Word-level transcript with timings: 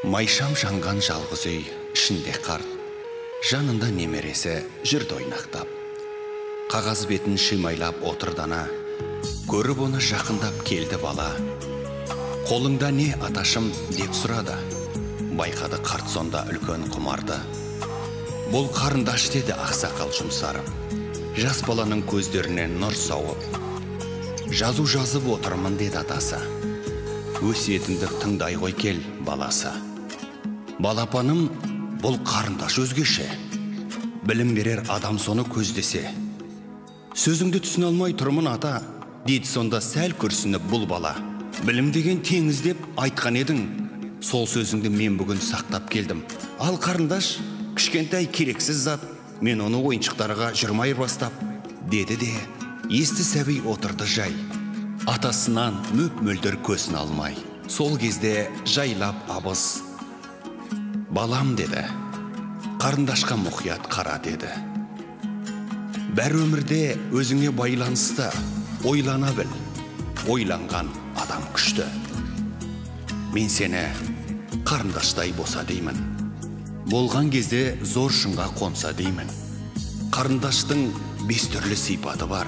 майшам 0.00 0.54
жанған 0.56 1.02
жалғыз 1.04 1.42
үй 1.50 1.58
ішінде 1.92 2.32
қарт 2.40 2.64
жанында 3.44 3.90
немересі 3.92 4.62
жүрді 4.80 5.18
ойнақтап. 5.18 5.68
Қағаз 6.72 7.02
бетін 7.10 7.36
шимайлап 7.36 8.00
отыр 8.08 8.32
дана 8.32 8.62
көріп 9.50 9.82
оны 9.84 10.00
жақындап 10.00 10.62
келді 10.64 10.96
бала. 11.02 11.28
Қолыңда 12.48 12.88
не 12.96 13.10
аташым 13.20 13.68
деп 13.92 14.16
сұрады. 14.16 14.56
Байқады 15.36 15.82
қарт 15.84 16.08
сонда 16.08 16.46
үлкен 16.48 16.88
құмарды. 16.94 17.36
Бұл 18.54 18.70
қарындаш 18.72 19.28
деді 19.34 19.52
ақсақал 19.52 20.14
жұмсарып. 20.16 20.72
Жас 21.36 21.60
баланың 21.68 22.06
көздерінен 22.08 22.80
нұр 22.80 22.96
сауып. 22.96 23.60
Жазу 24.48 24.88
жазып 24.88 25.28
отырмын 25.36 25.76
деді 25.76 26.00
атасы. 26.00 26.40
Өсиетімді 27.44 28.08
тыңдай 28.24 28.56
ғой 28.60 28.72
кел 28.72 28.98
баласы. 29.28 29.76
Балапаным 30.80 31.48
бұл 32.00 32.16
қарындаш 32.24 32.78
өзгеше. 32.80 33.26
Білім 34.24 34.54
берер 34.56 34.80
адам 34.88 35.18
соны 35.20 35.44
көздесе. 35.44 36.06
Сөзіңді 37.12 37.60
түсіне 37.66 37.90
алмай 37.90 38.14
тұрмын 38.16 38.48
ата. 38.54 38.78
Дейді 39.26 39.48
сонда 39.50 39.82
сәл 39.84 40.14
күрсініп 40.20 40.64
бұл 40.70 40.86
бала. 40.88 41.12
Білім 41.66 41.90
деген 41.92 42.22
теңіз 42.24 42.62
деп 42.64 42.80
айтқан 43.00 43.36
едің. 43.42 43.60
Сол 44.24 44.46
сөзіңді 44.48 44.92
мен 44.94 45.18
бүгін 45.20 45.42
сақтап 45.44 45.90
келдім. 45.92 46.22
Ал 46.60 46.80
қарындаш 46.80 47.34
кішкентай 47.76 48.24
керексіз 48.32 48.80
зат 48.86 49.04
мен 49.44 49.60
оны 49.60 49.82
ойыншықтарға 49.84 50.54
жүрмай 50.56 50.96
бастап 50.96 51.36
деді 51.92 52.16
де 52.24 52.32
есті 52.88 53.26
сәби 53.26 53.60
отырды 53.68 54.08
жай. 54.08 54.32
Атасынан 55.08 55.76
мөп 55.92 56.24
мөлдір 56.24 56.56
көзін 56.64 56.96
алмай. 57.00 57.36
Сол 57.68 57.96
кезде 58.00 58.48
жайлап 58.64 59.16
абыз 59.28 59.89
балам 61.10 61.56
деді 61.58 61.80
қарындашқа 62.78 63.34
мұқият 63.40 63.88
қара 63.90 64.14
деді 64.22 64.50
бәр 66.14 66.36
өмірде 66.44 66.94
өзіңе 67.10 67.50
байланысты 67.58 68.28
ойлана 68.86 69.32
біл 69.34 69.50
ойланған 70.30 70.92
адам 71.18 71.48
күшті 71.56 71.88
мен 73.34 73.50
сені 73.50 73.82
қарындаштай 74.62 75.34
боса 75.34 75.66
деймін 75.66 75.98
болған 76.94 77.34
кезде 77.34 77.74
зор 77.82 78.14
шыңға 78.14 78.46
қонса 78.62 78.94
деймін 78.94 79.34
қарындаштың 80.14 80.88
бес 81.26 81.50
түрлі 81.50 81.74
сипаты 81.88 82.30
бар 82.30 82.46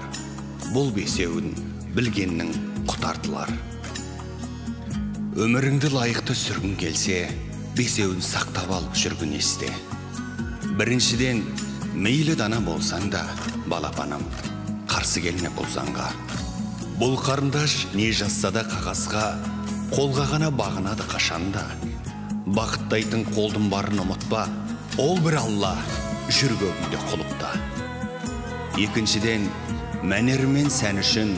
бұл 0.71 0.95
бесеуін 0.95 1.57
білгеннің 1.99 2.55
құтартылар 2.87 3.51
өміріңді 5.35 5.97
лайықты 5.99 6.39
сүргін 6.39 6.79
келсе 6.79 7.25
бесеуін 7.77 8.21
сақтап 8.25 8.71
алып 8.73 8.97
жүргін 8.99 9.33
есте. 9.39 9.71
Біріншіден 10.77 11.43
мейлі 11.95 12.35
дана 12.37 12.61
болсаң 12.65 13.09
да 13.13 13.23
балапаным 13.71 14.25
қарсы 14.91 15.23
келме 15.25 15.51
бұл 15.57 15.69
заңға 15.73 16.11
бұл 17.01 17.17
қарындаш 17.21 17.95
не 17.97 18.11
жазса 18.15 18.53
да 18.55 18.63
қағазға 18.69 19.25
қолға 19.95 20.29
ғана 20.35 20.51
бағынады 20.57 21.07
қашанда 21.09 21.65
бақыттайтын 22.59 23.25
қолдың 23.33 23.71
барын 23.73 24.05
ұмытпа 24.05 24.45
ол 25.01 25.17
бір 25.25 25.39
алла 25.41 25.73
жүр 26.29 26.53
көгіңде 26.61 27.01
құлыпта. 27.09 27.51
Екіншіден 28.81 29.49
мәнер 30.05 30.45
мен 30.49 30.69
сән 30.73 31.01
үшін 31.01 31.37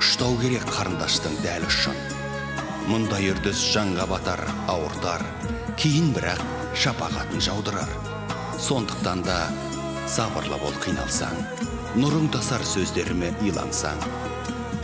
ұштау 0.00 0.36
керек 0.40 0.64
қарындаштың 0.68 1.36
дәл 1.44 1.68
ұшын 1.68 2.00
мұндай 2.90 3.30
үрдіс 3.32 3.60
жанға 3.72 4.08
батар 4.10 4.42
ауыртар. 4.68 5.24
Кейін 5.80 6.12
бірақ 6.14 6.40
шапағатын 6.78 7.42
жаудырар 7.42 7.90
сондықтан 8.62 9.22
да 9.26 9.38
сабырлы 10.10 10.58
бол 10.62 10.74
қиналсаң 10.84 11.40
нұрың 11.98 12.28
тасар 12.34 12.62
сөздеріме 12.68 13.32
илансаң 13.48 14.00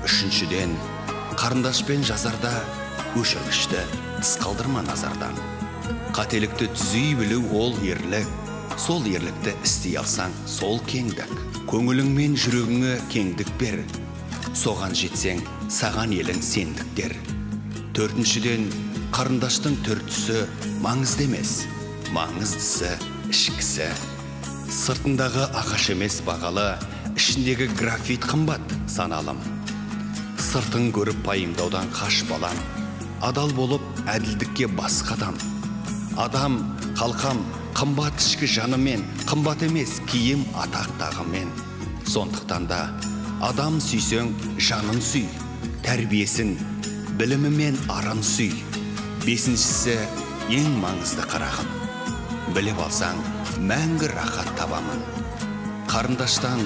үшіншіден 0.07 0.75
қарындашпен 1.39 2.03
жазарда 2.07 2.53
өшіргішті 3.21 3.85
тыс 4.19 4.35
қалдырма 4.43 4.83
назардан 4.89 5.39
қателікті 6.17 6.71
түзей 6.75 7.15
білу 7.21 7.43
ол 7.63 7.79
ерлік 7.87 8.29
сол 8.81 9.07
ерлікті 9.07 9.55
істей 9.63 9.99
алсаң 10.03 10.35
сол 10.51 10.83
кеңдік 10.91 11.31
көңілің 11.71 12.37
жүрегіңе 12.45 12.95
кеңдік 13.15 13.51
бер 13.63 13.83
соған 14.59 14.97
жетсең 14.99 15.43
саған 15.71 16.17
елің 16.19 16.41
сендіктер 16.43 17.15
төртіншіден 17.95 18.67
қарындаштың 19.15 19.77
түсі 19.85 20.45
маңызды 20.85 21.27
емес 21.27 21.53
маңыздысы 22.15 22.91
ішкісі. 23.31 23.89
Сыртындағы 24.71 25.49
ағаш 25.61 25.91
емес 25.95 26.21
бағалы 26.27 26.67
ішіндегі 27.19 27.71
графит 27.79 28.25
қымбат 28.31 28.63
саналым. 28.91 29.41
Сыртын 30.39 30.91
көріп 30.95 31.25
пайымдаудан 31.27 31.91
қаш 31.95 32.23
балам 32.31 32.57
адал 33.21 33.53
болып 33.53 33.83
әділдікке 34.09 34.71
бас 34.79 35.03
қадам 35.05 35.37
адам 36.19 36.57
қалқам 36.99 37.43
қымбат 37.77 38.17
ішкі 38.23 38.49
жанымен 38.49 39.05
қымбат 39.29 39.67
емес 39.67 39.99
киім 40.09 40.47
атақ 40.65 40.89
тағымен 41.03 41.53
сондықтан 42.09 42.67
да 42.71 42.81
адам 43.45 43.79
сүйсең 43.85 44.33
жанын 44.59 45.03
сүй 45.05 45.29
тәрбиесін 45.85 46.57
білімі 47.21 47.51
мен 47.53 47.77
арын 47.93 48.23
сүй. 48.25 48.53
Бесіншісі 49.31 49.93
ең 50.51 50.73
маңызды 50.83 51.23
қарағым. 51.31 51.69
Біліп 52.57 52.81
алсаң 52.83 53.21
мәңгі 53.63 54.09
рахат 54.11 54.49
табамын. 54.59 55.05
Қарындаштан 55.87 56.65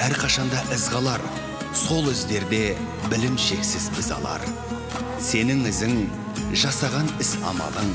әрқашанда 0.00 0.62
із 0.72 0.86
қалар 0.94 1.20
сол 1.76 2.08
іздерде 2.08 2.72
білім 3.10 3.36
шексіз 3.36 3.90
біз 3.98 4.08
алар. 4.16 4.40
Сенің 5.20 5.66
ізің 5.68 5.94
жасаған 6.56 7.12
іс 7.20 7.34
амалың 7.52 7.92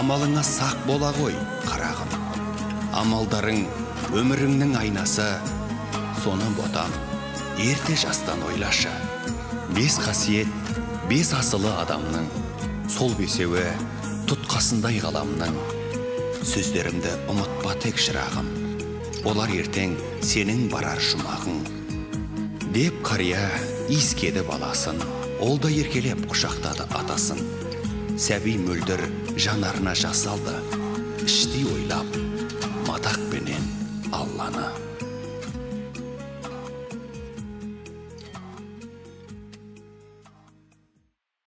амалыңа 0.00 0.42
сақ 0.42 0.82
бола 0.90 1.14
ғой 1.20 1.38
қарағым. 1.68 2.18
Амалдарың 2.98 3.62
өміріңнің 4.10 4.74
айнасы 4.82 5.30
соны 6.24 6.50
ботам 6.58 6.90
ерте 7.62 7.94
жастан 7.94 8.42
ойлашы. 8.50 8.90
Бес 9.76 10.02
қасиет 10.02 10.50
бес 11.06 11.30
асылы 11.38 11.70
адамның 11.86 12.41
сол 12.92 13.14
бесеуі 13.16 13.64
тұтқасындай 14.28 14.98
ғаламның 15.00 15.54
сөздерімді 16.44 17.12
ұмытпа 17.32 17.72
тек 17.80 17.96
шырағым. 18.02 18.50
Олар 19.28 19.52
ертең 19.54 19.94
сенің 20.26 20.66
барар 20.72 21.00
жұмағың 21.00 21.62
деп 22.74 22.98
қария 23.06 23.40
иіскеді 23.88 24.44
баласын. 24.44 25.00
Ол 25.40 25.56
да 25.62 25.70
еркелеп 25.72 26.20
құшақтады 26.28 26.84
атасын. 27.00 27.40
Сәби 28.20 28.58
мөлдір 28.60 29.00
жанарына 29.40 29.96
жас 29.96 30.26
алды. 30.28 30.58
Іштей 31.24 31.64
ойлап 31.72 32.18
мадақпенен 32.90 33.68
алланы. 34.12 34.68